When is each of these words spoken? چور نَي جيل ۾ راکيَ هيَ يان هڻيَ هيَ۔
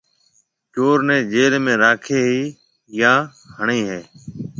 چور 0.73 0.97
نَي 1.07 1.17
جيل 1.31 1.53
۾ 1.71 1.73
راکيَ 1.83 2.19
هيَ 2.27 2.39
يان 2.99 3.19
هڻيَ 3.55 3.79
هيَ۔ 3.89 4.01